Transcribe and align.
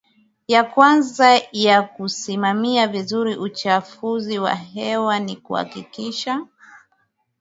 ya 0.47 0.63
kwanza 0.63 1.41
ya 1.51 1.81
kusimamia 1.81 2.87
vizuri 2.87 3.35
uchafuzi 3.35 4.39
wa 4.39 4.55
hewa 4.55 5.19
ni 5.19 5.35
kuhakikisha 5.35 6.47